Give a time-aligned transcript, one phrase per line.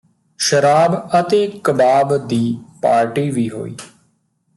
[0.39, 2.57] ਸ਼ਰਾਬ ਅਤੇ ਕਬਾਬ ਦੀ
[2.81, 3.75] ਪਾਰਟੀ ਵੀ ਹੋਈ